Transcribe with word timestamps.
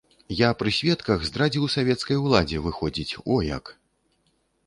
Я 0.37 0.47
пры 0.61 0.71
сведках 0.77 1.25
здрадзіў 1.29 1.67
савецкай 1.75 2.17
уладзе, 2.23 2.57
выходзіць, 2.65 3.13
о 3.35 3.41
як! 3.51 3.65